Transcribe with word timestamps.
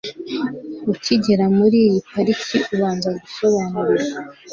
Ukigera 0.93 1.45
muri 1.57 1.77
iyi 1.87 1.99
Pariki 2.11 2.57
ubanza 2.73 3.07
gusobanurirwa 3.21 4.19